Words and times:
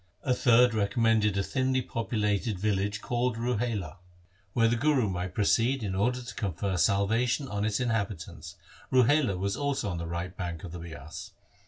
A 0.23 0.33
third 0.33 0.73
recommended 0.73 1.37
a 1.37 1.43
thinly 1.43 1.83
populated 1.83 2.57
village 2.57 3.01
called 3.01 3.37
Ruhela, 3.37 3.97
whither 4.53 4.69
the 4.69 4.75
Guru 4.75 5.07
might 5.07 5.35
proceed 5.35 5.83
in 5.83 5.93
order 5.93 6.23
to 6.23 6.33
confer 6.33 6.75
salvation 6.75 7.47
on 7.47 7.63
its 7.65 7.79
inhabitants. 7.79 8.55
Ruhela 8.91 9.37
was 9.37 9.55
also 9.55 9.89
on 9.91 9.99
the 9.99 10.07
right 10.07 10.35
bank 10.35 10.63
of 10.63 10.71
the 10.71 10.79
Bias. 10.79 11.33